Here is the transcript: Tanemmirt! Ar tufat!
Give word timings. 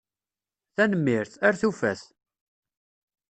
Tanemmirt! 0.75 1.31
Ar 1.47 1.55
tufat! 1.61 2.01